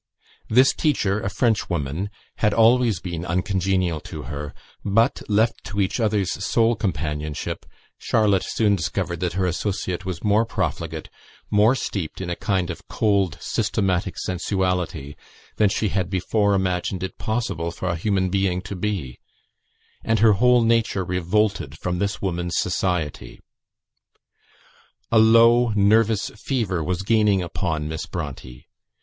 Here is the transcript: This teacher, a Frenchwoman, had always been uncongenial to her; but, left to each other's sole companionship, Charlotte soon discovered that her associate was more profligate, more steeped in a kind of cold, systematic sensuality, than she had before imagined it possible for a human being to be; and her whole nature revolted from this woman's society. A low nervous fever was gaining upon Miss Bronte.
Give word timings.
This 0.49 0.73
teacher, 0.73 1.21
a 1.21 1.29
Frenchwoman, 1.29 2.09
had 2.37 2.55
always 2.55 2.99
been 2.99 3.23
uncongenial 3.23 3.99
to 3.99 4.23
her; 4.23 4.51
but, 4.83 5.21
left 5.29 5.63
to 5.65 5.79
each 5.79 5.99
other's 5.99 6.31
sole 6.43 6.75
companionship, 6.75 7.67
Charlotte 7.99 8.41
soon 8.41 8.75
discovered 8.75 9.19
that 9.19 9.33
her 9.33 9.45
associate 9.45 10.03
was 10.03 10.23
more 10.23 10.43
profligate, 10.43 11.09
more 11.51 11.75
steeped 11.75 12.19
in 12.19 12.31
a 12.31 12.35
kind 12.35 12.71
of 12.71 12.87
cold, 12.87 13.37
systematic 13.39 14.17
sensuality, 14.17 15.13
than 15.57 15.69
she 15.69 15.89
had 15.89 16.09
before 16.09 16.55
imagined 16.55 17.03
it 17.03 17.19
possible 17.19 17.69
for 17.69 17.87
a 17.87 17.95
human 17.95 18.31
being 18.31 18.59
to 18.63 18.75
be; 18.75 19.19
and 20.03 20.17
her 20.17 20.33
whole 20.33 20.63
nature 20.63 21.05
revolted 21.05 21.77
from 21.77 21.99
this 21.99 22.19
woman's 22.23 22.57
society. 22.57 23.39
A 25.11 25.19
low 25.19 25.71
nervous 25.75 26.31
fever 26.43 26.83
was 26.83 27.03
gaining 27.03 27.43
upon 27.43 27.87
Miss 27.87 28.07
Bronte. 28.07 28.65